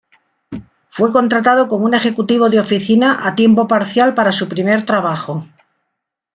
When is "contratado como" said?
1.11-1.85